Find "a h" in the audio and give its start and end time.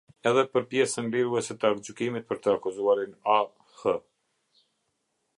3.35-3.93